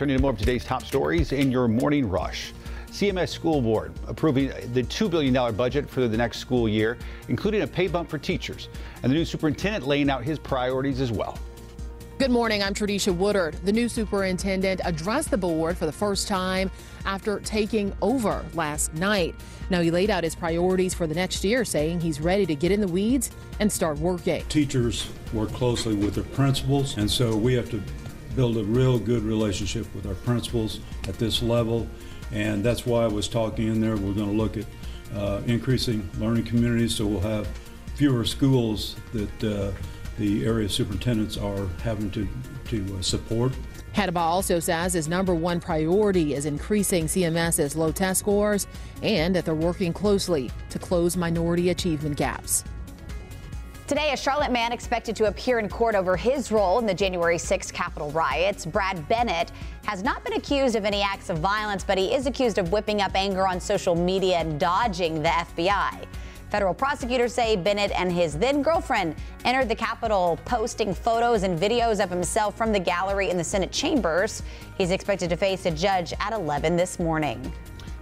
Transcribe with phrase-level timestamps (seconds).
[0.00, 2.54] turning to more of today's top stories in your morning rush.
[2.86, 6.96] CMS School Board approving the $2 billion budget for the next school year,
[7.28, 8.70] including a pay bump for teachers,
[9.02, 11.38] and the new superintendent laying out his priorities as well.
[12.16, 12.62] Good morning.
[12.62, 13.56] I'm Tradisha Woodard.
[13.66, 16.70] The new superintendent addressed the board for the first time
[17.04, 19.34] after taking over last night.
[19.68, 22.72] Now, he laid out his priorities for the next year, saying he's ready to get
[22.72, 24.44] in the weeds and start working.
[24.46, 27.82] Teachers work closely with their principals, and so we have to
[28.36, 31.86] build a real good relationship with our principals at this level.
[32.32, 33.96] And that's why I was talking in there.
[33.96, 34.66] We're going to look at
[35.14, 37.48] uh, increasing learning communities so we'll have
[37.96, 39.72] fewer schools that uh,
[40.18, 42.28] the area superintendents are having to,
[42.68, 43.52] to uh, support.
[43.94, 48.66] Hattabaugh also says his number one priority is increasing CMS's low test scores
[49.02, 52.64] and that they're working closely to close minority achievement gaps.
[53.90, 57.38] Today, a Charlotte man expected to appear in court over his role in the January
[57.38, 58.64] 6th Capitol riots.
[58.64, 59.50] Brad Bennett
[59.84, 63.02] has not been accused of any acts of violence, but he is accused of whipping
[63.02, 66.06] up anger on social media and dodging the FBI.
[66.50, 72.00] Federal prosecutors say Bennett and his then girlfriend entered the Capitol posting photos and videos
[72.00, 74.44] of himself from the gallery in the Senate chambers.
[74.78, 77.52] He's expected to face a judge at 11 this morning.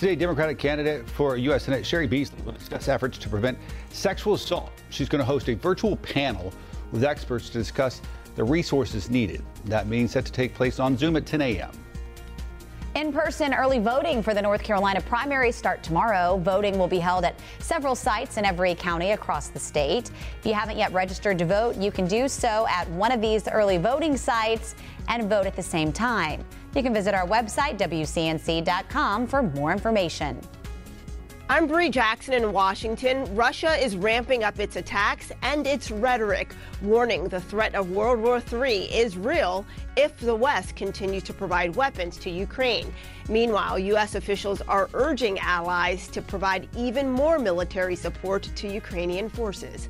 [0.00, 1.64] Today, Democratic candidate for U.S.
[1.64, 3.58] Senate Cheri Beasley will discuss efforts to prevent
[3.90, 4.72] sexual assault.
[4.88, 6.54] She's going to host a virtual panel
[6.90, 8.00] with experts to discuss
[8.34, 9.44] the resources needed.
[9.66, 11.70] That meeting set to take place on Zoom at 10 a.m.
[12.94, 16.38] In person early voting for the North Carolina primary start tomorrow.
[16.38, 20.10] Voting will be held at several sites in every county across the state.
[20.38, 23.46] If you haven't yet registered to vote, you can do so at one of these
[23.48, 24.76] early voting sites
[25.08, 26.42] and vote at the same time.
[26.74, 30.40] You can visit our website, WCNC.com, for more information.
[31.48, 33.34] I'm Bree Jackson in Washington.
[33.34, 38.40] Russia is ramping up its attacks and its rhetoric, warning the threat of World War
[38.52, 42.94] III is real if the West continues to provide weapons to Ukraine.
[43.28, 44.14] Meanwhile, U.S.
[44.14, 49.88] officials are urging allies to provide even more military support to Ukrainian forces.